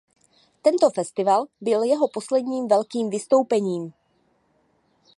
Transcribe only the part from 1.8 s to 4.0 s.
jeho posledním velkým vystoupením.